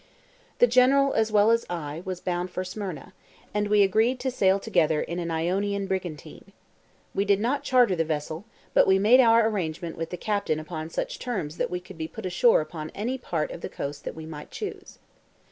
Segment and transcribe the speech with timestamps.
[0.57, 3.13] The General as well as I was bound for Smyrna,
[3.53, 6.53] and we agreed to sail together in an Ionian brigantine.
[7.13, 8.43] We did not charter the vessel,
[8.73, 12.07] but we made our arrangement with the captain upon such terms that we could be
[12.07, 14.97] put ashore upon any part of the coast that we might choose.